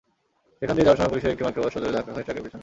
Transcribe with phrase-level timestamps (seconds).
[0.59, 2.59] সেখান দিয়ে যাওয়ার সময় পুলিশের একটি মাইক্রোবাস সজোরে ধাক্কা খায় ট্রাকের পেছনে।